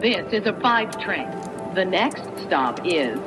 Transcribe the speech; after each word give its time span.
This 0.00 0.32
is 0.32 0.46
a 0.46 0.54
five 0.62 0.98
train. 0.98 1.28
The 1.74 1.84
next 1.84 2.22
stop 2.46 2.80
is 2.86 3.18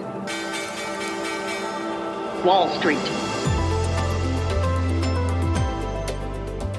Wall 2.44 2.68
Street. 2.80 2.98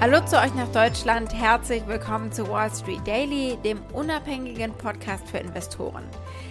Hallo 0.00 0.18
zu 0.26 0.36
euch 0.36 0.52
nach 0.56 0.66
Deutschland, 0.72 1.32
herzlich 1.32 1.86
willkommen 1.86 2.32
zu 2.32 2.48
Wall 2.48 2.72
Street 2.74 3.06
Daily, 3.06 3.56
dem 3.62 3.80
unabhängigen 3.92 4.72
Podcast 4.72 5.28
für 5.28 5.38
Investoren. 5.38 6.02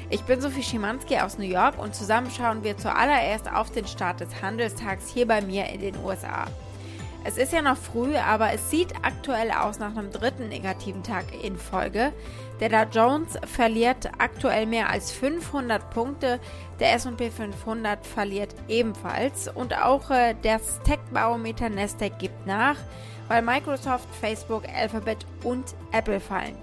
Ich 0.10 0.22
bin 0.22 0.40
Sophie 0.40 0.64
Schimanski 0.64 1.18
aus 1.18 1.38
New 1.38 1.44
York 1.44 1.78
und 1.78 1.94
zusammen 1.94 2.32
schauen 2.32 2.64
wir 2.64 2.78
zuallererst 2.78 3.52
auf 3.52 3.72
den 3.72 3.86
Start 3.88 4.22
des 4.22 4.42
Handelstags 4.42 5.10
hier 5.10 5.28
bei 5.28 5.42
mir 5.42 5.68
in 5.68 5.82
den 5.82 5.98
USA. 5.98 6.46
Es 7.26 7.38
ist 7.38 7.54
ja 7.54 7.62
noch 7.62 7.78
früh, 7.78 8.18
aber 8.18 8.52
es 8.52 8.70
sieht 8.70 8.94
aktuell 9.02 9.52
aus 9.52 9.80
nach 9.80 9.96
einem 9.96 10.12
dritten 10.12 10.50
negativen 10.50 11.04
Tag 11.04 11.26
in 11.42 11.58
Folge. 11.58 12.12
Der 12.60 12.86
Dow 12.86 12.86
Jones 12.92 13.38
verliert 13.46 14.10
aktuell 14.18 14.66
mehr 14.66 14.90
als 14.90 15.12
500 15.12 15.90
Punkte, 15.90 16.40
der 16.82 16.94
S&P 16.94 17.32
500 17.32 18.06
verliert 18.06 18.54
ebenfalls 18.68 19.48
und 19.48 19.74
auch 19.74 20.12
äh, 20.12 20.36
das 20.44 20.82
Tech-Barometer 20.84 21.70
Nasdaq 21.70 22.20
gibt 22.20 22.46
nach, 22.46 22.78
weil 23.30 23.42
Microsoft, 23.42 24.08
Facebook, 24.20 24.64
Alphabet 24.68 25.26
und 25.44 25.76
Apple 25.94 26.20
fallen. 26.20 26.58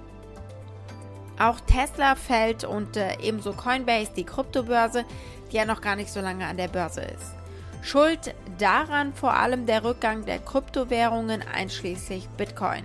Auch 1.39 1.59
Tesla 1.61 2.17
fällt 2.17 2.65
und 2.65 2.99
äh, 2.99 3.17
ebenso 3.23 3.55
Coinbase, 3.55 4.13
die 4.15 4.25
Kryptobörse, 4.25 5.07
die 5.51 5.57
ja 5.57 5.65
noch 5.65 5.81
gar 5.81 5.97
nicht 5.97 6.11
so 6.11 6.21
lange 6.21 6.47
an 6.47 6.59
der 6.59 6.69
Börse 6.69 7.01
ist. 7.01 7.40
Schuld 7.83 8.35
daran 8.59 9.13
vor 9.15 9.35
allem 9.35 9.67
der 9.67 9.85
Rückgang 9.85 10.25
der 10.25 10.39
Kryptowährungen 10.39 11.43
einschließlich 11.43 12.29
Bitcoin. 12.37 12.85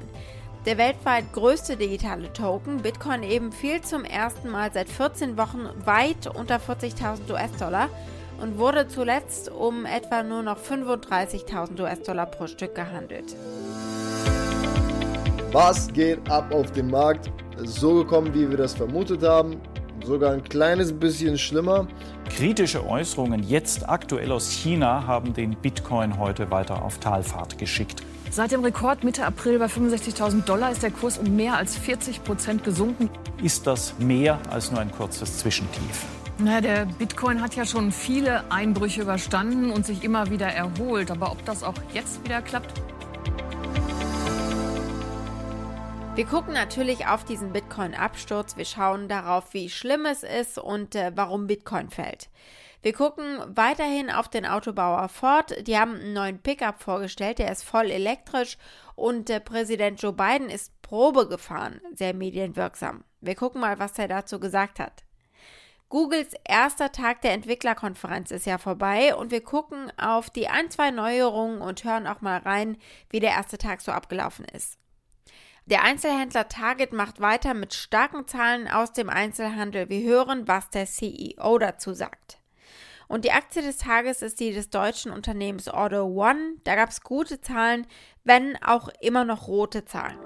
Der 0.65 0.77
weltweit 0.77 1.31
größte 1.33 1.77
digitale 1.77 2.33
Token, 2.33 2.81
Bitcoin 2.81 3.21
eben, 3.21 3.51
fiel 3.51 3.81
zum 3.81 4.03
ersten 4.03 4.49
Mal 4.49 4.71
seit 4.73 4.89
14 4.89 5.37
Wochen 5.37 5.69
weit 5.85 6.27
unter 6.33 6.55
40.000 6.55 7.31
US-Dollar 7.31 7.89
und 8.41 8.57
wurde 8.57 8.87
zuletzt 8.87 9.51
um 9.51 9.85
etwa 9.85 10.23
nur 10.23 10.41
noch 10.41 10.57
35.000 10.57 11.79
US-Dollar 11.79 12.25
pro 12.25 12.47
Stück 12.47 12.73
gehandelt. 12.73 13.35
Was 15.51 15.87
geht 15.93 16.19
ab 16.31 16.51
auf 16.51 16.71
dem 16.71 16.89
Markt? 16.89 17.29
So 17.63 17.95
gekommen, 17.95 18.33
wie 18.33 18.49
wir 18.49 18.57
das 18.57 18.73
vermutet 18.73 19.23
haben. 19.23 19.61
Sogar 20.05 20.33
ein 20.33 20.43
kleines 20.43 20.93
bisschen 20.93 21.35
schlimmer. 21.37 21.87
Kritische 22.29 22.87
Äußerungen 22.87 23.41
jetzt 23.41 23.89
aktuell 23.89 24.31
aus 24.31 24.51
China 24.51 25.07
haben 25.07 25.33
den 25.33 25.55
Bitcoin 25.55 26.19
heute 26.19 26.51
weiter 26.51 26.83
auf 26.83 26.99
Talfahrt 26.99 27.57
geschickt. 27.57 28.03
Seit 28.29 28.51
dem 28.51 28.63
Rekord 28.63 29.03
Mitte 29.03 29.25
April 29.25 29.57
bei 29.57 29.65
65.000 29.65 30.43
Dollar 30.43 30.71
ist 30.71 30.83
der 30.83 30.91
Kurs 30.91 31.17
um 31.17 31.35
mehr 31.35 31.57
als 31.57 31.75
40 31.75 32.23
Prozent 32.23 32.63
gesunken. 32.63 33.09
Ist 33.41 33.65
das 33.65 33.95
mehr 33.97 34.39
als 34.51 34.71
nur 34.71 34.79
ein 34.79 34.91
kurzes 34.91 35.39
Zwischentief? 35.39 36.05
Naja, 36.37 36.61
der 36.61 36.85
Bitcoin 36.85 37.41
hat 37.41 37.55
ja 37.55 37.65
schon 37.65 37.91
viele 37.91 38.43
Einbrüche 38.51 39.01
überstanden 39.01 39.71
und 39.71 39.85
sich 39.85 40.03
immer 40.03 40.29
wieder 40.29 40.47
erholt. 40.47 41.09
Aber 41.09 41.31
ob 41.31 41.43
das 41.45 41.63
auch 41.63 41.75
jetzt 41.93 42.23
wieder 42.25 42.41
klappt? 42.41 42.73
Wir 46.15 46.25
gucken 46.25 46.53
natürlich 46.53 47.07
auf 47.07 47.25
diesen 47.25 47.51
Bitcoin-Absturz. 47.51 48.55
Wir 48.55 48.63
schauen 48.63 49.09
darauf, 49.09 49.53
wie 49.53 49.69
schlimm 49.69 50.05
es 50.05 50.23
ist 50.23 50.57
und 50.57 50.95
äh, 50.95 51.11
warum 51.13 51.45
Bitcoin 51.45 51.89
fällt. 51.89 52.29
Wir 52.81 52.93
gucken 52.93 53.39
weiterhin 53.47 54.09
auf 54.09 54.29
den 54.29 54.45
Autobauer 54.45 55.09
Ford. 55.09 55.67
Die 55.67 55.77
haben 55.77 55.95
einen 55.95 56.13
neuen 56.13 56.39
Pickup 56.39 56.81
vorgestellt, 56.81 57.39
der 57.39 57.51
ist 57.51 57.63
voll 57.63 57.91
elektrisch 57.91 58.57
und 58.95 59.29
äh, 59.29 59.41
Präsident 59.41 60.01
Joe 60.01 60.13
Biden 60.13 60.49
ist 60.49 60.81
Probe 60.81 61.27
gefahren, 61.27 61.81
sehr 61.93 62.13
medienwirksam. 62.13 63.03
Wir 63.19 63.35
gucken 63.35 63.59
mal, 63.59 63.77
was 63.77 63.99
er 63.99 64.07
dazu 64.07 64.39
gesagt 64.39 64.79
hat. 64.79 65.03
Googles 65.89 66.29
erster 66.45 66.93
Tag 66.93 67.23
der 67.23 67.33
Entwicklerkonferenz 67.33 68.31
ist 68.31 68.45
ja 68.45 68.57
vorbei 68.57 69.13
und 69.15 69.31
wir 69.31 69.43
gucken 69.43 69.91
auf 69.97 70.29
die 70.29 70.47
ein, 70.47 70.71
zwei 70.71 70.91
Neuerungen 70.91 71.59
und 71.59 71.83
hören 71.83 72.07
auch 72.07 72.21
mal 72.21 72.37
rein, 72.37 72.77
wie 73.09 73.19
der 73.19 73.31
erste 73.31 73.57
Tag 73.57 73.81
so 73.81 73.91
abgelaufen 73.91 74.45
ist. 74.45 74.77
Der 75.67 75.81
Einzelhändler 75.81 76.47
Target 76.47 76.93
macht 76.93 77.19
weiter 77.19 77.55
mit 77.55 77.73
starken 77.73 78.27
Zahlen 78.27 78.67
aus 78.67 78.93
dem 78.93 79.09
Einzelhandel. 79.09 79.89
Wir 79.89 80.07
hören, 80.07 80.47
was 80.47 80.69
der 80.69 80.85
CEO 80.85 81.57
dazu 81.57 81.95
sagt. 81.95 82.37
Und 83.07 83.25
die 83.25 83.31
Aktie 83.31 83.63
des 83.63 83.77
Tages 83.77 84.21
ist 84.21 84.39
die 84.39 84.53
des 84.53 84.69
deutschen 84.69 85.11
Unternehmens 85.11 85.67
Auto 85.67 86.03
One. 86.03 86.57
Da 86.65 86.75
gab 86.75 86.89
es 86.89 87.01
gute 87.01 87.41
Zahlen, 87.41 87.87
wenn 88.23 88.61
auch 88.63 88.89
immer 89.01 89.25
noch 89.25 89.47
rote 89.47 89.85
Zahlen. 89.85 90.19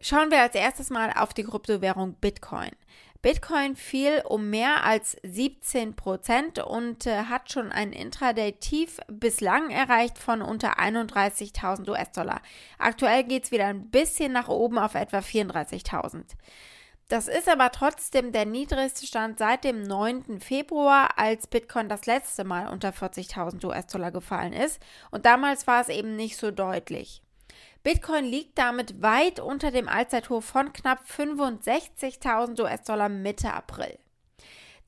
Schauen 0.00 0.32
wir 0.32 0.40
als 0.40 0.56
erstes 0.56 0.90
mal 0.90 1.12
auf 1.16 1.34
die 1.34 1.44
Kryptowährung 1.44 2.14
Bitcoin. 2.14 2.72
Bitcoin 3.26 3.74
fiel 3.74 4.22
um 4.24 4.50
mehr 4.50 4.84
als 4.84 5.16
17 5.24 5.96
Prozent 5.96 6.60
und 6.60 7.08
äh, 7.08 7.24
hat 7.24 7.50
schon 7.50 7.72
ein 7.72 7.92
Intraday-Tief 7.92 9.00
bislang 9.08 9.70
erreicht 9.70 10.16
von 10.16 10.42
unter 10.42 10.78
31.000 10.78 11.90
US-Dollar. 11.90 12.40
Aktuell 12.78 13.24
geht 13.24 13.42
es 13.42 13.50
wieder 13.50 13.66
ein 13.66 13.90
bisschen 13.90 14.30
nach 14.30 14.46
oben 14.46 14.78
auf 14.78 14.94
etwa 14.94 15.18
34.000. 15.18 16.22
Das 17.08 17.26
ist 17.26 17.48
aber 17.48 17.72
trotzdem 17.72 18.30
der 18.30 18.46
niedrigste 18.46 19.08
Stand 19.08 19.40
seit 19.40 19.64
dem 19.64 19.82
9. 19.82 20.38
Februar, 20.38 21.18
als 21.18 21.48
Bitcoin 21.48 21.88
das 21.88 22.06
letzte 22.06 22.44
Mal 22.44 22.68
unter 22.68 22.90
40.000 22.90 23.66
US-Dollar 23.66 24.12
gefallen 24.12 24.52
ist. 24.52 24.80
Und 25.10 25.26
damals 25.26 25.66
war 25.66 25.80
es 25.80 25.88
eben 25.88 26.14
nicht 26.14 26.36
so 26.36 26.52
deutlich. 26.52 27.22
Bitcoin 27.86 28.24
liegt 28.24 28.58
damit 28.58 29.00
weit 29.00 29.38
unter 29.38 29.70
dem 29.70 29.88
Allzeithoch 29.88 30.42
von 30.42 30.72
knapp 30.72 31.04
65.000 31.08 32.60
US-Dollar 32.60 33.08
Mitte 33.08 33.54
April. 33.54 33.96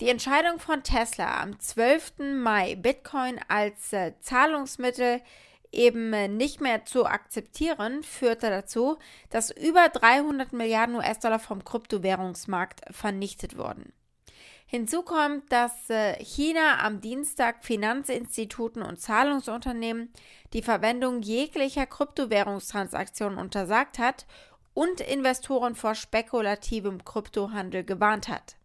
Die 0.01 0.09
Entscheidung 0.09 0.59
von 0.59 0.83
Tesla 0.83 1.41
am 1.41 1.61
12. 1.61 2.15
Mai, 2.43 2.75
Bitcoin 2.75 3.39
als 3.47 3.93
äh, 3.93 4.15
Zahlungsmittel 4.19 5.23
eben 5.71 6.13
äh, 6.13 6.27
nicht 6.27 6.61
mehr 6.61 6.87
zu 6.87 7.07
akzeptieren, 7.07 8.03
führte 8.03 8.51
dazu, 8.51 8.99
dass 9.31 9.53
über 9.53 9.89
300 9.91 10.53
Milliarden 10.53 10.97
US-Dollar 10.97 11.39
vom 11.39 11.65
Kryptowährungsmarkt 11.65 12.81
vernichtet 12.93 13.57
wurden. 13.57 13.93
Hinzu 14.71 15.01
kommt, 15.03 15.51
dass 15.51 15.89
äh, 15.89 16.23
China 16.23 16.85
am 16.85 17.01
Dienstag 17.01 17.65
Finanzinstituten 17.65 18.83
und 18.83 19.01
Zahlungsunternehmen 19.01 20.13
die 20.53 20.61
Verwendung 20.61 21.23
jeglicher 21.23 21.87
Kryptowährungstransaktionen 21.87 23.39
untersagt 23.39 23.99
hat 23.99 24.27
und 24.75 25.01
Investoren 25.01 25.75
vor 25.75 25.95
spekulativem 25.95 27.03
Kryptohandel 27.03 27.83
gewarnt 27.83 28.29
hat. 28.29 28.57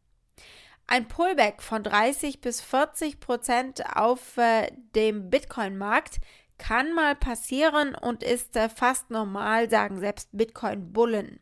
Ein 0.87 1.07
Pullback 1.07 1.61
von 1.61 1.83
30 1.83 2.41
bis 2.41 2.59
40 2.59 3.21
Prozent 3.21 3.95
auf 3.95 4.37
äh, 4.37 4.73
dem 4.95 5.29
Bitcoin-Markt 5.29 6.19
kann 6.57 6.93
mal 6.93 7.15
passieren 7.15 7.95
und 7.95 8.23
ist 8.23 8.57
äh, 8.57 8.67
fast 8.67 9.09
normal, 9.09 9.69
sagen 9.69 10.01
selbst 10.01 10.27
Bitcoin-Bullen. 10.33 11.39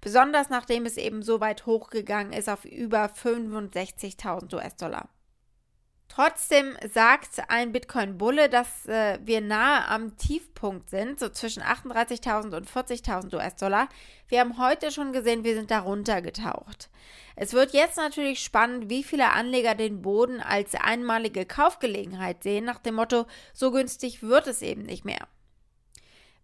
Besonders 0.00 0.48
nachdem 0.50 0.86
es 0.86 0.96
eben 0.96 1.22
so 1.22 1.40
weit 1.40 1.66
hochgegangen 1.66 2.32
ist 2.32 2.48
auf 2.48 2.64
über 2.64 3.06
65.000 3.06 4.54
US-Dollar. 4.54 5.08
Trotzdem 6.10 6.76
sagt 6.92 7.40
ein 7.48 7.70
Bitcoin-Bulle, 7.70 8.48
dass 8.48 8.84
äh, 8.86 9.20
wir 9.22 9.40
nahe 9.40 9.86
am 9.86 10.16
Tiefpunkt 10.16 10.90
sind, 10.90 11.20
so 11.20 11.28
zwischen 11.28 11.62
38.000 11.62 12.56
und 12.56 12.68
40.000 12.68 13.32
US-Dollar. 13.32 13.88
Wir 14.26 14.40
haben 14.40 14.58
heute 14.58 14.90
schon 14.90 15.12
gesehen, 15.12 15.44
wir 15.44 15.54
sind 15.54 15.70
darunter 15.70 16.20
getaucht. 16.20 16.90
Es 17.36 17.52
wird 17.52 17.72
jetzt 17.72 17.96
natürlich 17.96 18.42
spannend, 18.42 18.90
wie 18.90 19.04
viele 19.04 19.30
Anleger 19.30 19.76
den 19.76 20.02
Boden 20.02 20.40
als 20.40 20.74
einmalige 20.74 21.46
Kaufgelegenheit 21.46 22.42
sehen, 22.42 22.64
nach 22.64 22.80
dem 22.80 22.96
Motto, 22.96 23.26
so 23.52 23.70
günstig 23.70 24.20
wird 24.20 24.48
es 24.48 24.62
eben 24.62 24.82
nicht 24.82 25.04
mehr. 25.04 25.28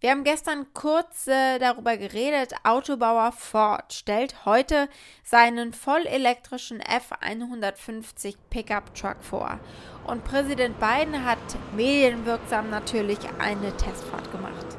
Wir 0.07 0.13
haben 0.13 0.23
gestern 0.23 0.73
kurz 0.73 1.27
äh, 1.27 1.59
darüber 1.59 1.97
geredet. 1.97 2.55
Autobauer 2.63 3.33
Ford 3.33 3.93
stellt 3.93 4.47
heute 4.47 4.89
seinen 5.25 5.73
vollelektrischen 5.73 6.81
F150 6.81 8.37
Pickup 8.49 8.95
Truck 8.95 9.17
vor. 9.21 9.59
Und 10.07 10.23
Präsident 10.23 10.79
Biden 10.79 11.25
hat 11.25 11.39
medienwirksam 11.75 12.71
natürlich 12.71 13.19
eine 13.41 13.77
Testfahrt 13.79 14.31
gemacht. 14.31 14.79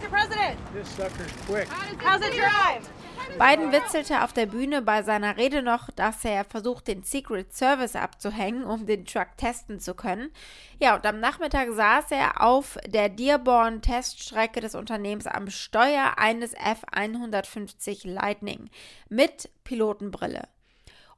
Mr. 0.00 0.08
President, 0.08 0.56
this 0.72 0.88
sucker's 0.96 1.32
quick. 1.46 1.68
How's 2.02 2.26
it 2.26 2.32
drive? 2.32 2.88
Biden 3.38 3.72
witzelte 3.72 4.22
auf 4.22 4.32
der 4.32 4.46
Bühne 4.46 4.82
bei 4.82 5.02
seiner 5.02 5.36
Rede 5.36 5.62
noch, 5.62 5.90
dass 5.90 6.24
er 6.24 6.44
versucht, 6.44 6.88
den 6.88 7.02
Secret 7.02 7.54
Service 7.54 7.96
abzuhängen, 7.96 8.64
um 8.64 8.86
den 8.86 9.06
Truck 9.06 9.36
testen 9.36 9.80
zu 9.80 9.94
können. 9.94 10.30
Ja, 10.78 10.96
und 10.96 11.06
am 11.06 11.20
Nachmittag 11.20 11.70
saß 11.70 12.10
er 12.10 12.42
auf 12.42 12.78
der 12.86 13.08
Dearborn-Teststrecke 13.08 14.60
des 14.60 14.74
Unternehmens 14.74 15.26
am 15.26 15.48
Steuer 15.50 16.14
eines 16.18 16.54
F-150 16.54 18.08
Lightning 18.08 18.70
mit 19.08 19.50
Pilotenbrille. 19.64 20.48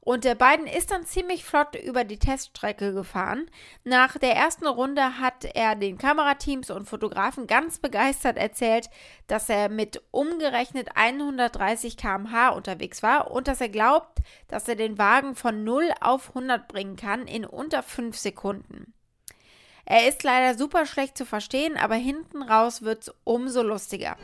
Und 0.05 0.25
der 0.25 0.35
Biden 0.35 0.67
ist 0.67 0.91
dann 0.91 1.05
ziemlich 1.05 1.45
flott 1.45 1.75
über 1.75 2.03
die 2.03 2.19
Teststrecke 2.19 2.93
gefahren. 2.93 3.49
Nach 3.85 4.17
der 4.17 4.35
ersten 4.35 4.67
Runde 4.67 5.19
hat 5.19 5.45
er 5.45 5.75
den 5.75 5.97
Kamerateams 5.97 6.71
und 6.71 6.89
Fotografen 6.89 7.47
ganz 7.47 7.79
begeistert 7.79 8.35
erzählt, 8.35 8.89
dass 9.27 9.47
er 9.47 9.69
mit 9.69 10.01
umgerechnet 10.11 10.89
130 10.95 11.95
km/h 11.95 12.49
unterwegs 12.49 13.01
war 13.01 13.31
und 13.31 13.47
dass 13.47 13.61
er 13.61 13.69
glaubt, 13.69 14.19
dass 14.49 14.67
er 14.67 14.75
den 14.75 14.97
Wagen 14.97 15.35
von 15.35 15.63
0 15.63 15.93
auf 16.01 16.29
100 16.35 16.67
bringen 16.67 16.97
kann 16.97 17.25
in 17.25 17.45
unter 17.45 17.81
5 17.81 18.17
Sekunden. 18.17 18.93
Er 19.85 20.09
ist 20.09 20.23
leider 20.23 20.57
super 20.57 20.85
schlecht 20.85 21.17
zu 21.17 21.25
verstehen, 21.25 21.77
aber 21.77 21.95
hinten 21.95 22.41
raus 22.41 22.81
wird 22.81 23.03
es 23.03 23.15
umso 23.23 23.61
lustiger. 23.61 24.17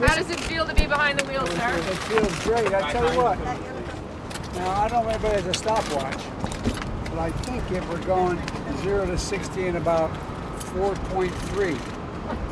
How 0.00 0.14
does 0.16 0.30
it 0.30 0.40
feel 0.40 0.66
to 0.66 0.74
be 0.74 0.86
behind 0.86 1.18
the 1.20 1.24
wheel, 1.26 1.46
sir? 1.46 1.76
It 1.76 1.98
feels 2.08 2.44
great. 2.44 2.74
I 2.74 2.92
tell 2.92 3.12
you 3.12 3.20
what. 3.20 3.38
Now 4.56 4.70
I 4.70 4.88
don't 4.88 5.04
know 5.04 5.10
if 5.10 5.24
anybody 5.24 5.42
has 5.42 5.46
a 5.46 5.54
stopwatch, 5.54 6.22
but 7.10 7.18
I 7.18 7.30
think 7.30 7.70
if 7.70 7.88
we're 7.88 8.04
going 8.04 8.40
zero 8.82 9.06
to 9.06 9.18
sixty 9.18 9.66
in 9.66 9.76
about 9.76 10.10
4.3. 10.74 11.76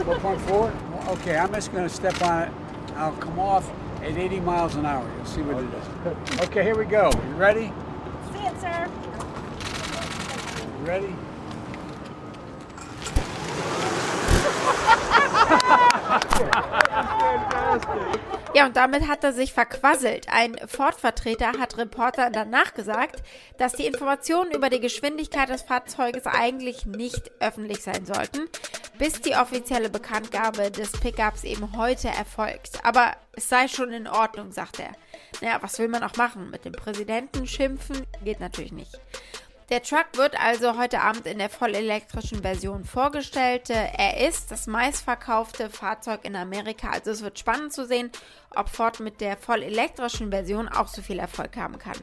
4.4? 0.05 1.09
Okay, 1.09 1.37
I'm 1.37 1.53
just 1.53 1.73
going 1.73 1.83
to 1.89 1.94
step 1.94 2.21
on 2.23 2.43
it. 2.44 2.53
I'll 2.94 3.12
come 3.17 3.39
off 3.39 3.71
at 4.03 4.17
80 4.17 4.41
miles 4.41 4.77
an 4.77 4.87
hour. 4.87 5.11
You'll 5.17 5.27
see 5.27 5.43
what 5.43 5.62
it 5.62 5.71
is. 5.75 6.41
Okay, 6.43 6.62
here 6.62 6.77
we 6.77 6.85
go. 6.85 7.11
You 7.12 7.35
ready? 7.35 7.73
See 8.33 8.39
it, 8.41 8.61
sir. 8.61 8.89
You 10.79 10.87
ready? 10.87 11.17
Ja, 18.55 18.67
und 18.67 18.76
damit 18.76 19.09
hat 19.09 19.25
er 19.25 19.32
sich 19.32 19.55
verquasselt. 19.55 20.26
Ein 20.31 20.56
Ford-Vertreter 20.67 21.53
hat 21.59 21.79
Reportern 21.79 22.35
danach 22.35 22.75
gesagt, 22.75 23.23
dass 23.56 23.73
die 23.73 23.87
Informationen 23.87 24.50
über 24.50 24.69
die 24.69 24.81
Geschwindigkeit 24.81 25.49
des 25.49 25.62
Fahrzeuges 25.62 26.26
eigentlich 26.26 26.85
nicht 26.85 27.31
öffentlich 27.41 27.82
sein 27.82 28.05
sollten, 28.05 28.49
bis 28.99 29.23
die 29.23 29.37
offizielle 29.37 29.88
Bekanntgabe 29.88 30.70
des 30.70 30.93
Pickups 30.93 31.44
eben 31.44 31.76
heute 31.76 32.09
erfolgt. 32.09 32.85
Aber 32.85 33.12
es 33.32 33.49
sei 33.49 33.69
schon 33.69 33.91
in 33.91 34.06
Ordnung, 34.06 34.53
sagt 34.53 34.81
er. 34.81 34.93
Naja, 35.41 35.58
was 35.62 35.79
will 35.79 35.88
man 35.88 36.03
auch 36.03 36.17
machen? 36.17 36.50
Mit 36.50 36.67
dem 36.67 36.73
Präsidenten 36.73 37.47
schimpfen 37.47 38.06
geht 38.23 38.41
natürlich 38.41 38.73
nicht. 38.73 39.00
Der 39.72 39.82
Truck 39.82 40.04
wird 40.16 40.38
also 40.38 40.76
heute 40.76 41.00
Abend 41.00 41.24
in 41.24 41.38
der 41.38 41.48
vollelektrischen 41.48 42.42
Version 42.42 42.84
vorgestellt. 42.84 43.70
Er 43.70 44.28
ist 44.28 44.50
das 44.50 44.66
meistverkaufte 44.66 45.70
Fahrzeug 45.70 46.26
in 46.26 46.36
Amerika. 46.36 46.90
Also 46.90 47.10
es 47.10 47.22
wird 47.22 47.38
spannend 47.38 47.72
zu 47.72 47.86
sehen, 47.86 48.10
ob 48.54 48.69
Ford 48.69 49.00
mit 49.00 49.22
der 49.22 49.38
vollelektrischen 49.38 50.30
Version 50.30 50.69
auch 50.69 50.88
so 50.88 51.00
viel 51.00 51.19
Erfolg 51.19 51.56
haben 51.56 51.78
kann. 51.78 51.96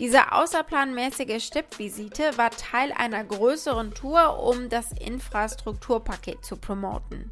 Diese 0.00 0.32
außerplanmäßige 0.32 1.40
Stippvisite 1.40 2.36
war 2.36 2.50
Teil 2.50 2.90
einer 2.90 3.22
größeren 3.22 3.94
Tour, 3.94 4.40
um 4.42 4.68
das 4.68 4.90
Infrastrukturpaket 4.90 6.44
zu 6.44 6.56
promoten. 6.56 7.30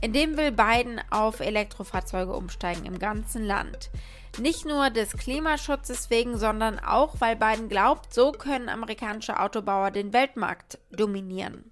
In 0.00 0.12
dem 0.12 0.36
will 0.36 0.52
Biden 0.52 1.00
auf 1.10 1.40
Elektrofahrzeuge 1.40 2.32
umsteigen 2.32 2.86
im 2.86 2.98
ganzen 2.98 3.44
Land. 3.44 3.90
Nicht 4.38 4.64
nur 4.64 4.88
des 4.88 5.12
Klimaschutzes 5.12 6.08
wegen, 6.08 6.38
sondern 6.38 6.78
auch, 6.78 7.16
weil 7.20 7.36
Biden 7.36 7.68
glaubt, 7.68 8.14
so 8.14 8.32
können 8.32 8.70
amerikanische 8.70 9.38
Autobauer 9.38 9.90
den 9.90 10.14
Weltmarkt 10.14 10.78
dominieren. 10.90 11.70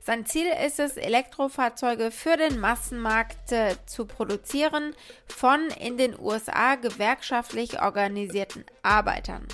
Sein 0.00 0.24
Ziel 0.24 0.46
ist 0.66 0.80
es, 0.80 0.96
Elektrofahrzeuge 0.96 2.10
für 2.10 2.38
den 2.38 2.58
Massenmarkt 2.60 3.52
äh, 3.52 3.76
zu 3.84 4.06
produzieren 4.06 4.94
von 5.26 5.68
in 5.78 5.98
den 5.98 6.18
USA 6.18 6.76
gewerkschaftlich 6.76 7.82
organisierten 7.82 8.64
Arbeitern. 8.82 9.46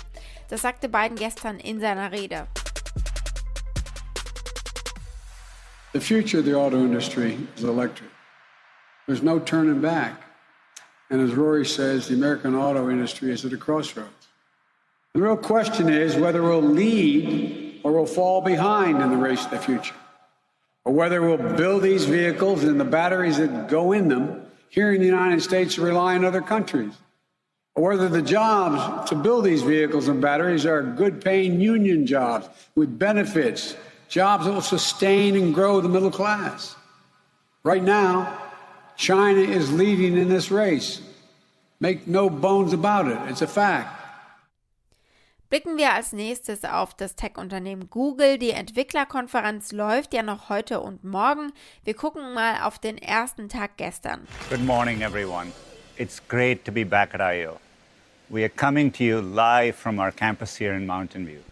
Das 0.47 0.61
sagte 0.61 0.87
Biden 0.87 1.17
gestern 1.17 1.59
in 1.59 1.81
seiner 1.81 2.13
Rede. 2.13 2.47
The 5.95 6.01
future 6.01 6.39
of 6.39 6.45
the 6.45 6.55
auto 6.55 6.75
industry 6.75 7.37
is 7.55 7.63
electric. 7.63 8.09
There's 9.07 9.23
no 9.23 9.39
turning 9.39 9.79
back. 9.79 10.23
And 11.09 11.21
as 11.21 11.33
Rory 11.33 11.65
says, 11.65 12.09
the 12.09 12.15
American 12.15 12.53
auto 12.53 12.89
industry 12.89 13.31
is 13.31 13.45
at 13.45 13.53
a 13.53 13.57
crossroads. 13.57 14.27
The 15.13 15.21
real 15.21 15.37
question 15.37 15.87
is 15.87 16.17
whether 16.17 16.43
we'll 16.43 16.61
lead 16.61 17.79
or 17.85 17.93
we'll 17.93 18.05
fall 18.05 18.41
behind 18.41 19.01
in 19.01 19.09
the 19.09 19.15
race 19.15 19.45
to 19.45 19.51
the 19.51 19.57
future, 19.57 19.95
or 20.83 20.91
whether 20.91 21.21
we'll 21.21 21.55
build 21.55 21.83
these 21.83 22.03
vehicles 22.03 22.65
and 22.65 22.77
the 22.77 22.83
batteries 22.83 23.37
that 23.37 23.69
go 23.69 23.93
in 23.93 24.09
them 24.09 24.41
here 24.67 24.91
in 24.91 24.99
the 24.99 25.07
United 25.07 25.41
States 25.43 25.77
rely 25.77 26.15
on 26.15 26.25
other 26.25 26.41
countries, 26.41 26.91
or 27.73 27.91
whether 27.91 28.09
the 28.09 28.21
jobs 28.21 29.09
to 29.09 29.15
build 29.15 29.45
these 29.45 29.61
vehicles 29.61 30.09
and 30.09 30.21
batteries 30.21 30.65
are 30.65 30.83
good 30.83 31.23
paying 31.23 31.61
union 31.61 32.05
jobs 32.05 32.49
with 32.75 32.99
benefits, 32.99 33.77
jobs 34.15 34.45
that 34.45 34.53
will 34.53 34.61
sustain 34.61 35.35
and 35.35 35.53
grow 35.53 35.81
the 35.81 35.89
middle 35.89 36.11
class. 36.11 36.75
Right 37.63 37.83
now, 37.83 38.27
China 38.95 39.41
is 39.41 39.73
leading 39.73 40.17
in 40.17 40.29
this 40.29 40.49
race. 40.49 41.01
Make 41.79 42.07
no 42.07 42.29
bones 42.29 42.73
about 42.73 43.07
it. 43.07 43.17
It's 43.29 43.41
a 43.41 43.47
fact. 43.47 43.89
Blicken 45.49 45.77
wir 45.77 45.93
als 45.93 46.11
nächstes 46.11 46.65
auf 46.65 46.95
das 46.95 47.15
Tech-Unternehmen 47.15 47.89
Google. 47.89 48.37
Die 48.37 48.51
Entwicklerkonferenz 48.51 49.71
läuft 49.71 50.13
ja 50.13 50.23
noch 50.23 50.49
heute 50.49 50.79
und 50.79 51.03
morgen. 51.03 51.51
Wir 51.83 51.93
gucken 51.93 52.33
mal 52.33 52.63
auf 52.63 52.79
den 52.79 52.97
ersten 52.97 53.47
Tag 53.47 53.77
gestern. 53.77 54.27
Good 54.49 54.65
morning, 54.65 55.01
everyone. 55.01 55.51
It's 55.97 56.21
great 56.27 56.65
to 56.65 56.71
be 56.71 56.83
back 56.83 57.13
at 57.13 57.21
I.O. 57.21 57.59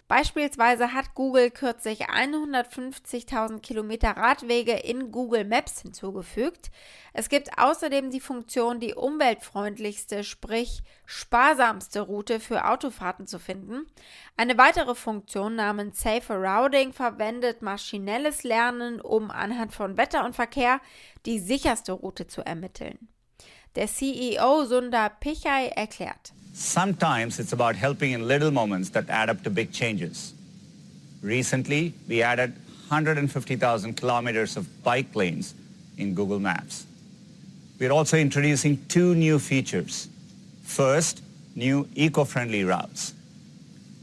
Beispielsweise 0.08 0.92
hat 0.92 1.14
Google 1.14 1.50
kürzlich 1.50 2.08
150.000 2.08 3.60
Kilometer 3.60 4.10
Radwege 4.16 4.72
in 4.72 5.12
Google 5.12 5.44
Maps 5.44 5.82
hinzugefügt. 5.82 6.70
Es 7.12 7.28
gibt 7.28 7.58
außerdem 7.58 8.10
die 8.10 8.20
Funktion, 8.20 8.80
die 8.80 8.94
umweltfreundlichste, 8.94 10.24
sprich 10.24 10.82
sparsamste 11.06 12.00
Route 12.00 12.40
für 12.40 12.68
Autofahrten 12.68 13.28
zu 13.28 13.38
finden. 13.38 13.86
Eine 14.36 14.58
weitere 14.58 14.96
Funktion 14.96 15.54
namens 15.54 16.00
Safer 16.00 16.36
Routing 16.36 16.92
verwendet 16.92 17.62
maschinelles 17.62 18.42
Lernen, 18.42 19.00
um 19.00 19.30
anhand 19.30 19.72
von 19.72 19.96
Wetter 19.96 20.24
und 20.24 20.34
Verkehr 20.34 20.80
die 21.24 21.38
sicherste 21.38 21.92
Route 21.92 22.26
zu 22.26 22.44
ermitteln. 22.44 23.08
Der 23.76 23.86
CEO 23.86 24.64
Sundar 24.64 25.10
Pichai 25.10 25.68
erklärt. 25.68 26.32
Sometimes 26.56 27.40
it's 27.40 27.52
about 27.52 27.74
helping 27.74 28.12
in 28.12 28.28
little 28.28 28.52
moments 28.52 28.90
that 28.90 29.10
add 29.10 29.28
up 29.28 29.42
to 29.42 29.50
big 29.50 29.72
changes. 29.72 30.34
Recently, 31.20 31.94
we 32.06 32.22
added 32.22 32.52
150,000 32.86 33.94
kilometers 33.94 34.56
of 34.56 34.84
bike 34.84 35.16
lanes 35.16 35.52
in 35.98 36.14
Google 36.14 36.38
Maps. 36.38 36.86
We're 37.80 37.90
also 37.90 38.16
introducing 38.16 38.86
two 38.86 39.16
new 39.16 39.40
features. 39.40 40.08
First, 40.62 41.22
new 41.56 41.88
eco-friendly 41.96 42.62
routes. 42.62 43.14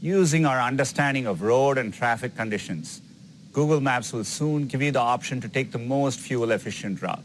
Using 0.02 0.44
our 0.44 0.60
understanding 0.60 1.26
of 1.26 1.40
road 1.40 1.78
and 1.78 1.92
traffic 1.92 2.36
conditions, 2.36 3.00
Google 3.54 3.80
Maps 3.80 4.12
will 4.12 4.24
soon 4.24 4.66
give 4.66 4.82
you 4.82 4.92
the 4.92 5.00
option 5.00 5.40
to 5.40 5.48
take 5.48 5.72
the 5.72 5.78
most 5.78 6.20
fuel-efficient 6.20 7.00
route. 7.00 7.24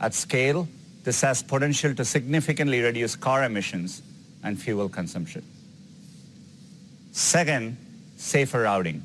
At 0.00 0.14
scale, 0.14 0.66
this 1.02 1.20
has 1.20 1.42
potential 1.42 1.94
to 1.94 2.06
significantly 2.06 2.80
reduce 2.80 3.16
car 3.16 3.44
emissions 3.44 4.00
and 4.44 4.60
fuel 4.60 4.88
consumption. 4.88 5.42
Second, 7.12 7.76
safer 8.16 8.62
routing. 8.62 9.02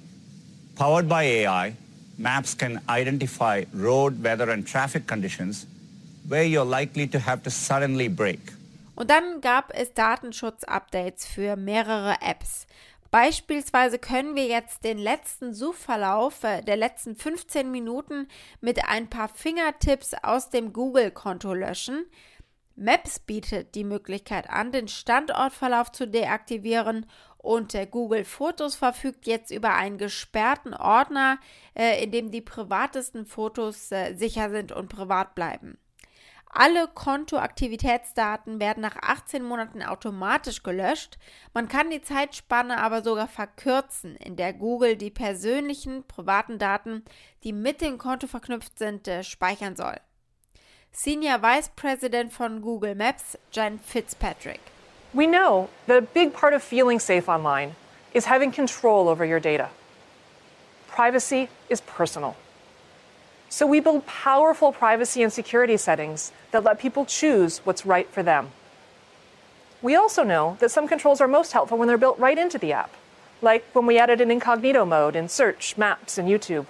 Powered 0.75 1.09
by 1.09 1.23
AI, 1.23 1.75
maps 2.17 2.53
can 2.53 2.81
identify 2.89 3.63
road, 3.73 4.21
weather, 4.23 4.49
and 4.51 4.67
traffic 4.67 5.07
conditions 5.07 5.65
where 6.27 6.43
you're 6.43 6.65
likely 6.65 7.07
to 7.07 7.19
have 7.19 7.41
to 7.43 7.49
suddenly 7.49 8.07
brake. 8.07 8.53
Und 8.95 9.09
dann 9.09 9.39
gab 9.39 9.71
es 9.73 9.93
Datenschutz-Updates 9.93 11.25
für 11.25 11.55
mehrere 11.55 12.17
Apps. 12.21 12.67
Beispielsweise 13.11 13.97
können 13.97 14.35
wir 14.35 14.45
jetzt 14.45 14.83
den 14.83 14.99
letzten 14.99 15.53
Suchverlauf 15.53 16.43
äh, 16.43 16.61
der 16.61 16.75
letzten 16.75 17.15
15 17.15 17.71
Minuten 17.71 18.27
mit 18.61 18.85
ein 18.87 19.07
paar 19.07 19.29
Fingertipps 19.29 20.13
aus 20.21 20.49
dem 20.49 20.73
Google-Konto 20.73 21.53
löschen. 21.53 22.05
Maps 22.79 23.19
bietet 23.19 23.75
die 23.75 23.83
Möglichkeit 23.83 24.49
an, 24.49 24.71
den 24.71 24.87
Standortverlauf 24.87 25.91
zu 25.91 26.07
deaktivieren 26.07 27.05
und 27.37 27.75
Google 27.91 28.23
Fotos 28.23 28.75
verfügt 28.75 29.27
jetzt 29.27 29.51
über 29.51 29.75
einen 29.75 29.97
gesperrten 29.97 30.73
Ordner, 30.73 31.39
äh, 31.73 32.03
in 32.03 32.11
dem 32.11 32.31
die 32.31 32.41
privatesten 32.41 33.25
Fotos 33.25 33.91
äh, 33.91 34.13
sicher 34.15 34.49
sind 34.49 34.71
und 34.71 34.89
privat 34.89 35.35
bleiben. 35.35 35.77
Alle 36.51 36.87
Kontoaktivitätsdaten 36.87 38.59
werden 38.59 38.81
nach 38.81 38.95
18 39.01 39.43
Monaten 39.43 39.83
automatisch 39.83 40.63
gelöscht. 40.63 41.19
Man 41.53 41.67
kann 41.67 41.91
die 41.91 42.01
Zeitspanne 42.01 42.81
aber 42.81 43.03
sogar 43.03 43.27
verkürzen, 43.27 44.15
in 44.15 44.35
der 44.35 44.53
Google 44.53 44.97
die 44.97 45.11
persönlichen 45.11 46.07
privaten 46.07 46.57
Daten, 46.57 47.05
die 47.43 47.53
mit 47.53 47.81
dem 47.81 47.97
Konto 47.99 48.25
verknüpft 48.25 48.79
sind, 48.79 49.07
äh, 49.07 49.23
speichern 49.23 49.75
soll. 49.75 49.97
Senior 50.91 51.37
Vice 51.37 51.69
President 51.75 52.33
von 52.33 52.59
Google 52.59 52.93
Maps, 52.93 53.37
Jen 53.51 53.77
Fitzpatrick. 53.77 54.59
We 55.13 55.27
know 55.27 55.69
that 55.87 55.97
a 55.97 56.01
big 56.01 56.33
part 56.33 56.53
of 56.53 56.61
feeling 56.61 56.99
safe 56.99 57.29
online 57.29 57.75
is 58.13 58.25
having 58.25 58.51
control 58.51 59.07
over 59.07 59.23
your 59.23 59.39
data. 59.39 59.69
Privacy 60.87 61.47
is 61.69 61.79
personal. 61.81 62.35
So 63.47 63.65
we 63.65 63.79
build 63.79 64.05
powerful 64.05 64.71
privacy 64.73 65.23
and 65.23 65.31
security 65.31 65.77
settings 65.77 66.31
that 66.51 66.63
let 66.63 66.79
people 66.79 67.05
choose 67.05 67.59
what's 67.59 67.85
right 67.85 68.09
for 68.09 68.21
them. 68.21 68.51
We 69.81 69.95
also 69.95 70.23
know 70.23 70.57
that 70.59 70.71
some 70.71 70.87
controls 70.87 71.21
are 71.21 71.27
most 71.27 71.53
helpful 71.53 71.77
when 71.77 71.87
they're 71.87 71.97
built 71.97 72.19
right 72.19 72.37
into 72.37 72.57
the 72.57 72.73
app, 72.73 72.93
like 73.41 73.63
when 73.73 73.85
we 73.85 73.97
added 73.97 74.19
an 74.19 74.29
incognito 74.31 74.83
mode 74.85 75.15
in 75.15 75.29
Search, 75.29 75.77
Maps, 75.77 76.17
and 76.17 76.27
YouTube. 76.27 76.65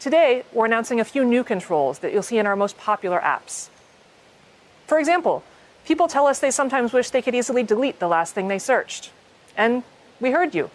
Today, 0.00 0.44
we're 0.54 0.64
announcing 0.64 0.98
a 0.98 1.04
few 1.04 1.26
new 1.26 1.44
controls 1.44 1.98
that 1.98 2.10
you'll 2.10 2.22
see 2.22 2.38
in 2.38 2.46
our 2.46 2.56
most 2.56 2.78
popular 2.78 3.20
apps. 3.20 3.68
For 4.86 4.98
example, 4.98 5.44
people 5.84 6.08
tell 6.08 6.26
us 6.26 6.38
they 6.38 6.50
sometimes 6.50 6.94
wish 6.94 7.10
they 7.10 7.20
could 7.20 7.34
easily 7.34 7.62
delete 7.62 8.00
the 8.00 8.08
last 8.08 8.34
thing 8.34 8.48
they 8.48 8.58
searched. 8.58 9.10
And 9.58 9.82
we 10.18 10.30
heard 10.30 10.54
you. 10.54 10.70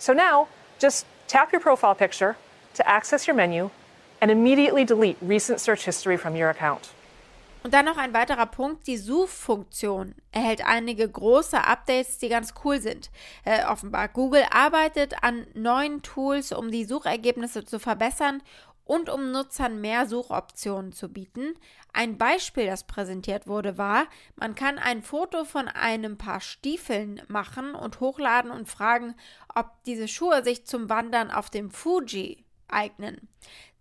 So 0.00 0.12
now, 0.12 0.48
just 0.80 1.06
tap 1.28 1.52
your 1.52 1.60
profile 1.60 1.94
picture 1.94 2.36
to 2.74 2.88
access 2.88 3.28
your 3.28 3.36
menu 3.36 3.70
and 4.20 4.28
immediately 4.28 4.84
delete 4.84 5.18
recent 5.22 5.60
search 5.60 5.84
history 5.84 6.16
from 6.16 6.34
your 6.34 6.50
account. 6.50 6.90
Und 7.64 7.74
dann 7.74 7.84
noch 7.84 7.96
ein 7.96 8.14
weiterer 8.14 8.46
Punkt, 8.46 8.86
die 8.86 8.96
Suchfunktion 8.96 10.14
erhält 10.30 10.64
einige 10.64 11.08
große 11.08 11.64
Updates, 11.64 12.18
die 12.18 12.28
ganz 12.28 12.54
cool 12.64 12.80
sind. 12.80 13.10
Äh, 13.44 13.64
offenbar, 13.66 14.08
Google 14.08 14.44
arbeitet 14.50 15.22
an 15.22 15.46
neuen 15.54 16.02
Tools, 16.02 16.52
um 16.52 16.70
die 16.70 16.84
Suchergebnisse 16.84 17.64
zu 17.64 17.78
verbessern 17.78 18.42
und 18.84 19.10
um 19.10 19.32
Nutzern 19.32 19.80
mehr 19.80 20.06
Suchoptionen 20.06 20.92
zu 20.92 21.10
bieten. 21.10 21.54
Ein 21.92 22.16
Beispiel, 22.16 22.66
das 22.66 22.84
präsentiert 22.84 23.46
wurde, 23.46 23.76
war, 23.76 24.06
man 24.36 24.54
kann 24.54 24.78
ein 24.78 25.02
Foto 25.02 25.44
von 25.44 25.68
einem 25.68 26.16
Paar 26.16 26.40
Stiefeln 26.40 27.20
machen 27.28 27.74
und 27.74 28.00
hochladen 28.00 28.50
und 28.50 28.68
fragen, 28.68 29.14
ob 29.54 29.66
diese 29.84 30.08
Schuhe 30.08 30.42
sich 30.42 30.64
zum 30.64 30.88
Wandern 30.88 31.30
auf 31.30 31.50
dem 31.50 31.70
Fuji 31.70 32.44
eignen. 32.68 33.28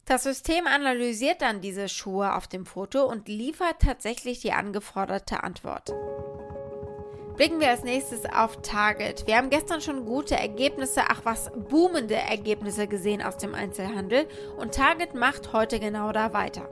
Das 0.07 0.23
System 0.23 0.67
analysiert 0.67 1.41
dann 1.41 1.59
diese 1.59 1.89
Schuhe 1.89 2.33
auf 2.33 2.47
dem 2.47 2.65
Foto 2.65 3.03
und 3.03 3.27
liefert 3.27 3.79
tatsächlich 3.79 4.39
die 4.39 4.53
angeforderte 4.53 5.43
Antwort. 5.43 5.93
Blicken 7.35 7.59
wir 7.59 7.69
als 7.69 7.83
nächstes 7.83 8.23
auf 8.25 8.61
Target. 8.61 9.27
Wir 9.27 9.35
haben 9.35 9.49
gestern 9.49 9.81
schon 9.81 10.05
gute 10.05 10.35
Ergebnisse, 10.35 11.01
ach 11.09 11.21
was, 11.25 11.51
boomende 11.69 12.15
Ergebnisse 12.15 12.87
gesehen 12.87 13.21
aus 13.21 13.35
dem 13.35 13.53
Einzelhandel 13.53 14.29
und 14.57 14.73
Target 14.73 15.13
macht 15.13 15.51
heute 15.51 15.77
genau 15.77 16.13
da 16.13 16.31
weiter. 16.31 16.69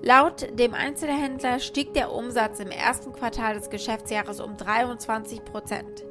Laut 0.00 0.56
dem 0.56 0.72
Einzelhändler 0.72 1.58
stieg 1.58 1.94
der 1.94 2.12
Umsatz 2.12 2.60
im 2.60 2.70
ersten 2.70 3.12
Quartal 3.12 3.54
des 3.54 3.70
Geschäftsjahres 3.70 4.40
um 4.40 4.56
23 4.56 5.44
Prozent. 5.44 6.04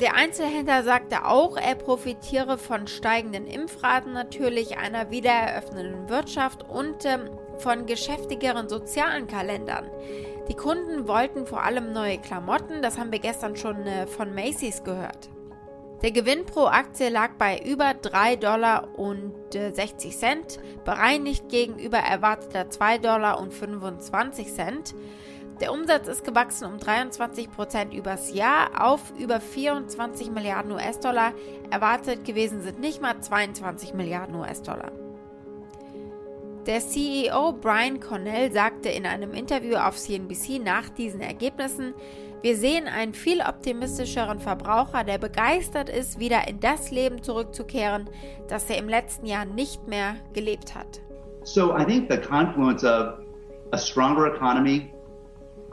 Der 0.00 0.14
Einzelhändler 0.14 0.84
sagte 0.84 1.24
auch, 1.24 1.56
er 1.56 1.74
profitiere 1.74 2.56
von 2.56 2.86
steigenden 2.86 3.48
Impfraten 3.48 4.12
natürlich, 4.12 4.78
einer 4.78 5.10
wiedereröffnenden 5.10 6.08
Wirtschaft 6.08 6.68
und 6.68 7.04
ähm, 7.04 7.28
von 7.58 7.86
geschäftigeren 7.86 8.68
sozialen 8.68 9.26
Kalendern. 9.26 9.90
Die 10.48 10.54
Kunden 10.54 11.08
wollten 11.08 11.46
vor 11.46 11.64
allem 11.64 11.92
neue 11.92 12.18
Klamotten, 12.18 12.80
das 12.80 12.96
haben 12.96 13.10
wir 13.10 13.18
gestern 13.18 13.56
schon 13.56 13.86
äh, 13.88 14.06
von 14.06 14.34
Macy's 14.36 14.84
gehört. 14.84 15.30
Der 16.02 16.12
Gewinn 16.12 16.46
pro 16.46 16.66
Aktie 16.66 17.08
lag 17.08 17.32
bei 17.36 17.58
über 17.58 17.92
3 17.92 18.36
Dollar 18.36 18.96
und 18.96 19.34
60 19.52 20.12
äh, 20.12 20.16
Cent, 20.16 20.60
bereinigt 20.84 21.48
gegenüber 21.48 21.98
erwarteter 21.98 22.70
2 22.70 22.98
Dollar 22.98 23.40
und 23.40 23.52
25 23.52 24.54
Cent. 24.54 24.94
Der 25.60 25.72
Umsatz 25.72 26.06
ist 26.06 26.24
gewachsen 26.24 26.66
um 26.66 26.78
23 26.78 27.50
Prozent 27.50 27.92
übers 27.92 28.32
Jahr 28.32 28.70
auf 28.80 29.12
über 29.18 29.40
24 29.40 30.30
Milliarden 30.30 30.70
US-Dollar. 30.70 31.32
Erwartet 31.70 32.24
gewesen 32.24 32.62
sind 32.62 32.78
nicht 32.78 33.02
mal 33.02 33.20
22 33.20 33.92
Milliarden 33.92 34.36
US-Dollar. 34.36 34.92
Der 36.66 36.80
CEO 36.80 37.52
Brian 37.54 37.98
Cornell 37.98 38.52
sagte 38.52 38.88
in 38.88 39.04
einem 39.04 39.32
Interview 39.32 39.76
auf 39.76 39.96
CNBC 39.96 40.60
nach 40.62 40.88
diesen 40.90 41.20
Ergebnissen, 41.20 41.94
wir 42.40 42.56
sehen 42.56 42.86
einen 42.86 43.14
viel 43.14 43.40
optimistischeren 43.40 44.38
Verbraucher, 44.38 45.02
der 45.02 45.18
begeistert 45.18 45.88
ist, 45.88 46.20
wieder 46.20 46.46
in 46.46 46.60
das 46.60 46.92
Leben 46.92 47.20
zurückzukehren, 47.20 48.08
das 48.46 48.70
er 48.70 48.78
im 48.78 48.88
letzten 48.88 49.26
Jahr 49.26 49.44
nicht 49.44 49.88
mehr 49.88 50.14
gelebt 50.34 50.76
hat. 50.76 51.00
So 51.42 51.74
I 51.76 51.84
think 51.84 52.08
the 52.08 52.18
confluence 52.18 52.84
of 52.84 53.14
a 53.72 53.78
stronger 53.78 54.32
economy 54.32 54.92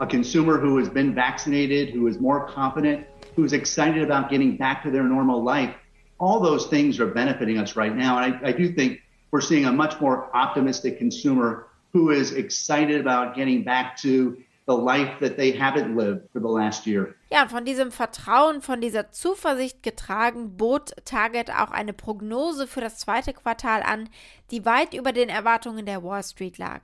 a 0.00 0.06
consumer 0.06 0.58
who 0.58 0.76
has 0.78 0.88
been 0.88 1.14
vaccinated, 1.14 1.90
who 1.90 2.06
is 2.06 2.18
more 2.20 2.46
confident, 2.48 3.06
who's 3.34 3.52
excited 3.52 4.02
about 4.02 4.30
getting 4.30 4.56
back 4.56 4.82
to 4.82 4.90
their 4.90 5.04
normal 5.04 5.42
life. 5.42 5.74
All 6.18 6.40
those 6.40 6.66
things 6.66 7.00
are 7.00 7.06
benefiting 7.06 7.58
us 7.58 7.76
right 7.76 7.94
now. 7.94 8.18
And 8.18 8.34
I, 8.34 8.48
I 8.48 8.52
do 8.52 8.72
think 8.72 9.00
we're 9.30 9.40
seeing 9.40 9.66
a 9.66 9.72
much 9.72 10.00
more 10.00 10.34
optimistic 10.34 10.98
consumer 10.98 11.66
who 11.92 12.10
is 12.10 12.32
excited 12.32 13.00
about 13.00 13.34
getting 13.34 13.64
back 13.64 13.96
to 13.98 14.36
the 14.66 14.76
life 14.76 15.20
that 15.20 15.36
they 15.36 15.52
haven't 15.52 15.96
lived 15.96 16.28
for 16.32 16.40
the 16.40 16.48
last 16.48 16.86
year. 16.86 17.14
Ja, 17.30 17.46
von 17.46 17.64
diesem 17.64 17.90
Vertrauen, 17.90 18.60
von 18.60 18.80
dieser 18.80 19.12
Zuversicht 19.12 19.82
getragen, 19.82 20.56
bot 20.56 20.92
Target 21.04 21.50
auch 21.50 21.70
eine 21.70 21.92
Prognose 21.92 22.66
für 22.66 22.80
das 22.80 22.98
zweite 22.98 23.32
Quartal 23.32 23.82
an, 23.82 24.08
die 24.50 24.64
weit 24.64 24.94
über 24.94 25.12
den 25.12 25.28
Erwartungen 25.28 25.86
der 25.86 26.02
Wall 26.02 26.22
Street 26.22 26.58
lag. 26.58 26.82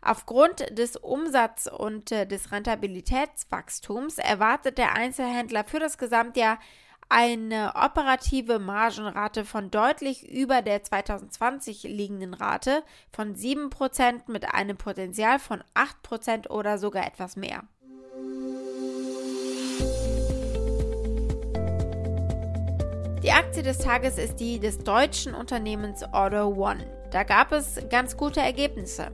Aufgrund 0.00 0.78
des 0.78 0.96
Umsatz- 0.96 1.66
und 1.66 2.12
äh, 2.12 2.26
des 2.26 2.52
Rentabilitätswachstums 2.52 4.18
erwartet 4.18 4.78
der 4.78 4.94
Einzelhändler 4.94 5.64
für 5.64 5.80
das 5.80 5.98
Gesamtjahr 5.98 6.58
eine 7.08 7.72
operative 7.74 8.58
Margenrate 8.58 9.44
von 9.44 9.70
deutlich 9.70 10.28
über 10.28 10.60
der 10.60 10.82
2020 10.82 11.84
liegenden 11.84 12.34
Rate 12.34 12.82
von 13.10 13.34
7% 13.34 14.30
mit 14.30 14.52
einem 14.52 14.76
Potenzial 14.76 15.38
von 15.38 15.64
8% 15.74 16.48
oder 16.48 16.78
sogar 16.78 17.06
etwas 17.06 17.36
mehr. 17.36 17.64
Die 23.22 23.32
Aktie 23.32 23.62
des 23.62 23.78
Tages 23.78 24.16
ist 24.16 24.36
die 24.36 24.60
des 24.60 24.78
deutschen 24.78 25.34
Unternehmens 25.34 26.02
Order 26.12 26.48
One. 26.48 26.86
Da 27.10 27.24
gab 27.24 27.52
es 27.52 27.80
ganz 27.90 28.16
gute 28.16 28.40
Ergebnisse. 28.40 29.10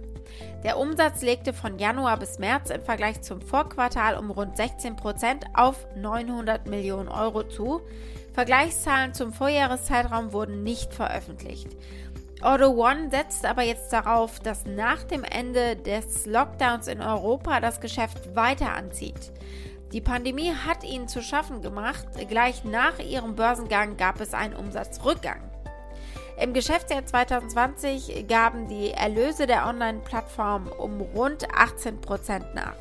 Der 0.64 0.78
Umsatz 0.78 1.20
legte 1.20 1.52
von 1.52 1.78
Januar 1.78 2.18
bis 2.18 2.38
März 2.38 2.70
im 2.70 2.82
Vergleich 2.82 3.20
zum 3.20 3.42
Vorquartal 3.42 4.16
um 4.16 4.30
rund 4.30 4.56
16 4.56 4.96
Prozent 4.96 5.44
auf 5.52 5.86
900 5.94 6.66
Millionen 6.66 7.08
Euro 7.08 7.42
zu. 7.42 7.82
Vergleichszahlen 8.32 9.12
zum 9.12 9.34
Vorjahreszeitraum 9.34 10.32
wurden 10.32 10.62
nicht 10.62 10.94
veröffentlicht. 10.94 11.68
Auto 12.40 12.70
One 12.82 13.10
setzt 13.10 13.44
aber 13.44 13.62
jetzt 13.62 13.92
darauf, 13.92 14.40
dass 14.40 14.64
nach 14.64 15.04
dem 15.04 15.22
Ende 15.22 15.76
des 15.76 16.24
Lockdowns 16.24 16.88
in 16.88 17.02
Europa 17.02 17.60
das 17.60 17.80
Geschäft 17.80 18.34
weiter 18.34 18.72
anzieht. 18.74 19.32
Die 19.92 20.00
Pandemie 20.00 20.52
hat 20.52 20.82
ihnen 20.82 21.08
zu 21.08 21.22
schaffen 21.22 21.60
gemacht. 21.60 22.06
Gleich 22.28 22.64
nach 22.64 22.98
ihrem 22.98 23.36
Börsengang 23.36 23.98
gab 23.98 24.18
es 24.18 24.32
einen 24.32 24.56
Umsatzrückgang. 24.56 25.53
Im 26.40 26.52
Geschäftsjahr 26.52 27.06
2020 27.06 28.26
gaben 28.26 28.66
die 28.66 28.90
Erlöse 28.90 29.46
der 29.46 29.66
Online-Plattform 29.66 30.66
um 30.66 31.00
rund 31.00 31.46
18% 31.48 32.54
nach. 32.54 32.74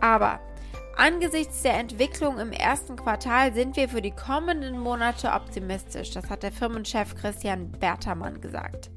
Aber 0.00 0.40
angesichts 0.96 1.62
der 1.62 1.78
Entwicklung 1.78 2.38
im 2.38 2.52
ersten 2.52 2.96
Quartal 2.96 3.54
sind 3.54 3.76
wir 3.76 3.88
für 3.88 4.02
die 4.02 4.10
kommenden 4.10 4.78
Monate 4.78 5.32
optimistisch. 5.32 6.10
Das 6.10 6.28
hat 6.28 6.42
der 6.42 6.52
Firmenchef 6.52 7.14
Christian 7.14 7.70
Bertermann 7.72 8.40
gesagt. 8.42 8.90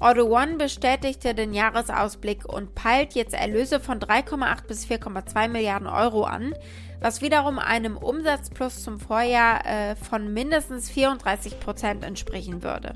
Auto 0.00 0.34
One 0.34 0.56
bestätigte 0.56 1.34
den 1.34 1.52
Jahresausblick 1.52 2.46
und 2.46 2.74
peilt 2.74 3.12
jetzt 3.12 3.34
Erlöse 3.34 3.80
von 3.80 4.00
3,8 4.00 4.66
bis 4.66 4.86
4,2 4.86 5.48
Milliarden 5.48 5.86
Euro 5.86 6.24
an, 6.24 6.54
was 7.00 7.20
wiederum 7.20 7.58
einem 7.58 7.98
Umsatzplus 7.98 8.82
zum 8.82 8.98
Vorjahr 8.98 9.66
äh, 9.66 9.96
von 9.96 10.32
mindestens 10.32 10.88
34 10.88 11.60
Prozent 11.60 12.02
entsprechen 12.02 12.62
würde. 12.62 12.94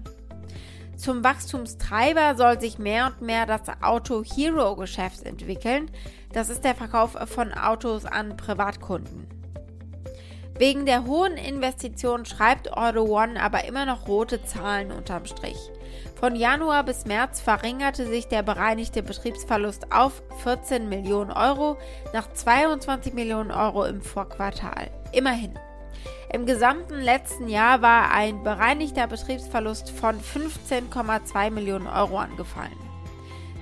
Zum 0.96 1.22
Wachstumstreiber 1.22 2.36
soll 2.36 2.58
sich 2.58 2.78
mehr 2.78 3.08
und 3.08 3.20
mehr 3.20 3.44
das 3.44 3.62
Auto 3.82 4.24
Hero 4.24 4.74
Geschäft 4.74 5.24
entwickeln. 5.24 5.90
Das 6.32 6.48
ist 6.48 6.64
der 6.64 6.74
Verkauf 6.74 7.18
von 7.26 7.52
Autos 7.52 8.06
an 8.06 8.38
Privatkunden. 8.38 9.26
Wegen 10.56 10.86
der 10.86 11.04
hohen 11.04 11.36
Investitionen 11.36 12.24
schreibt 12.24 12.72
Auto 12.72 13.02
One 13.02 13.42
aber 13.42 13.64
immer 13.64 13.84
noch 13.84 14.08
rote 14.08 14.42
Zahlen 14.42 14.90
unterm 14.90 15.26
Strich. 15.26 15.70
Von 16.24 16.36
Januar 16.36 16.84
bis 16.84 17.04
März 17.04 17.42
verringerte 17.42 18.06
sich 18.06 18.28
der 18.28 18.42
bereinigte 18.42 19.02
Betriebsverlust 19.02 19.92
auf 19.92 20.22
14 20.42 20.88
Millionen 20.88 21.30
Euro 21.30 21.76
nach 22.14 22.32
22 22.32 23.12
Millionen 23.12 23.50
Euro 23.50 23.84
im 23.84 24.00
Vorquartal. 24.00 24.90
Immerhin. 25.12 25.52
Im 26.32 26.46
gesamten 26.46 26.98
letzten 26.98 27.48
Jahr 27.48 27.82
war 27.82 28.10
ein 28.10 28.42
bereinigter 28.42 29.06
Betriebsverlust 29.06 29.90
von 29.90 30.18
15,2 30.18 31.50
Millionen 31.50 31.88
Euro 31.88 32.16
angefallen. 32.16 32.72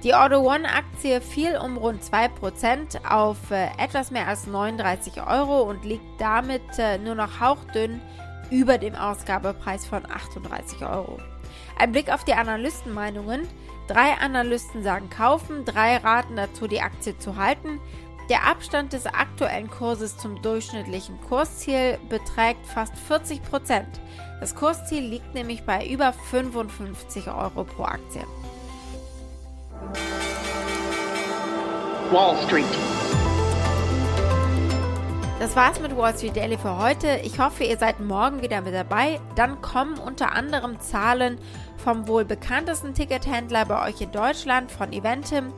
Die 0.04 0.14
Auto 0.14 0.48
One-Aktie 0.48 1.20
fiel 1.20 1.56
um 1.56 1.76
rund 1.76 2.00
2% 2.04 3.10
auf 3.10 3.50
äh, 3.50 3.70
etwas 3.76 4.12
mehr 4.12 4.28
als 4.28 4.46
39 4.46 5.20
Euro 5.26 5.62
und 5.62 5.84
liegt 5.84 6.20
damit 6.20 6.62
äh, 6.78 6.96
nur 6.98 7.16
noch 7.16 7.40
hauchdünn 7.40 8.00
über 8.50 8.78
dem 8.78 8.94
Ausgabepreis 8.94 9.84
von 9.84 10.08
38 10.08 10.86
Euro. 10.86 11.18
Ein 11.78 11.92
Blick 11.92 12.12
auf 12.12 12.24
die 12.24 12.34
Analystenmeinungen. 12.34 13.48
Drei 13.88 14.14
Analysten 14.20 14.82
sagen 14.82 15.10
kaufen, 15.10 15.64
drei 15.64 15.96
raten 15.96 16.36
dazu, 16.36 16.66
die 16.68 16.80
Aktie 16.80 17.18
zu 17.18 17.36
halten. 17.36 17.80
Der 18.30 18.46
Abstand 18.46 18.92
des 18.92 19.06
aktuellen 19.06 19.68
Kurses 19.68 20.16
zum 20.16 20.40
durchschnittlichen 20.40 21.20
Kursziel 21.28 21.98
beträgt 22.08 22.64
fast 22.66 22.94
40% 23.10 23.84
Das 24.40 24.54
Kursziel 24.54 25.02
liegt 25.02 25.34
nämlich 25.34 25.64
bei 25.64 25.86
über 25.86 26.12
55 26.12 27.28
Euro 27.28 27.64
pro 27.64 27.82
Aktie. 27.82 28.24
Wall 32.12 32.36
Street. 32.46 33.01
Das 35.42 35.56
war's 35.56 35.80
mit 35.80 35.96
Wall 35.96 36.16
Street 36.16 36.36
Daily 36.36 36.56
für 36.56 36.78
heute. 36.78 37.18
Ich 37.24 37.40
hoffe, 37.40 37.64
ihr 37.64 37.76
seid 37.76 37.98
morgen 37.98 38.42
wieder 38.42 38.60
mit 38.60 38.74
dabei. 38.74 39.18
Dann 39.34 39.60
kommen 39.60 39.98
unter 39.98 40.36
anderem 40.36 40.78
Zahlen 40.78 41.36
vom 41.78 42.06
wohl 42.06 42.24
bekanntesten 42.24 42.94
Tickethändler 42.94 43.64
bei 43.64 43.88
euch 43.88 44.00
in 44.00 44.12
Deutschland, 44.12 44.70
von 44.70 44.92
Eventim, 44.92 45.52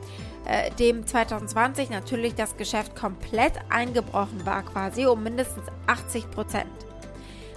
äh, 0.45 0.71
dem 0.71 1.05
2020 1.05 1.91
natürlich 1.91 2.33
das 2.33 2.57
Geschäft 2.57 2.95
komplett 2.95 3.53
eingebrochen 3.69 4.43
war, 4.43 4.63
quasi 4.63 5.05
um 5.05 5.21
mindestens 5.21 5.67
80 5.85 6.31
Prozent. 6.31 6.65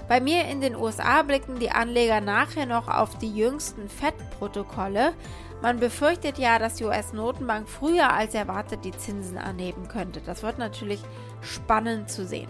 Bei 0.08 0.20
mir 0.20 0.44
in 0.46 0.60
den 0.62 0.74
USA 0.74 1.22
blicken 1.22 1.58
die 1.58 1.70
Anleger 1.70 2.22
nachher 2.22 2.64
noch 2.64 2.88
auf 2.88 3.18
die 3.18 3.30
jüngsten 3.30 3.90
FED-Protokolle. 3.90 5.12
Man 5.60 5.80
befürchtet 5.80 6.38
ja, 6.38 6.58
dass 6.58 6.76
die 6.76 6.84
US-Notenbank 6.84 7.68
früher 7.68 8.10
als 8.10 8.32
erwartet 8.32 8.86
die 8.86 8.96
Zinsen 8.96 9.36
anheben 9.36 9.86
könnte. 9.86 10.22
Das 10.24 10.42
wird 10.42 10.56
natürlich 10.58 11.02
spannend 11.42 12.10
zu 12.10 12.26
sehen. 12.26 12.48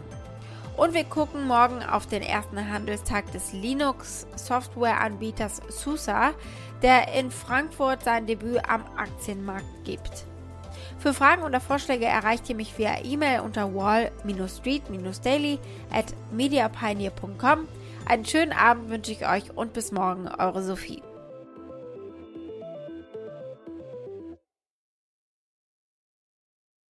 Und 0.76 0.94
wir 0.94 1.02
gucken 1.02 1.48
morgen 1.48 1.82
auf 1.82 2.06
den 2.06 2.22
ersten 2.22 2.70
Handelstag 2.70 3.32
des 3.32 3.52
Linux-Softwareanbieters 3.52 5.60
SUSE, 5.68 6.36
der 6.82 7.12
in 7.14 7.32
Frankfurt 7.32 8.04
sein 8.04 8.28
Debüt 8.28 8.60
am 8.68 8.84
Aktienmarkt 8.96 9.84
gibt. 9.84 10.27
Für 10.98 11.14
Fragen 11.14 11.44
oder 11.44 11.60
Vorschläge 11.60 12.06
erreicht 12.06 12.50
ihr 12.50 12.56
mich 12.56 12.76
via 12.76 13.04
E-Mail 13.04 13.40
unter 13.40 13.72
wall-street-daily 13.72 15.60
at 15.92 16.06
mediapioneer.com. 16.32 17.68
Einen 18.06 18.24
schönen 18.24 18.52
Abend 18.52 18.90
wünsche 18.90 19.12
ich 19.12 19.28
euch 19.28 19.56
und 19.56 19.72
bis 19.74 19.92
morgen, 19.92 20.26
eure 20.26 20.62
Sophie. 20.62 21.02